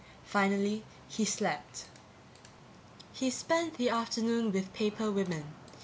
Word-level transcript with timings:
Finally 0.25 0.83
he 1.07 1.23
slept. 1.23 1.85
He 3.13 3.29
spent 3.29 3.75
the 3.75 3.91
afternoon 3.91 4.51
with 4.51 4.73
paper 4.73 5.11
women. 5.11 5.53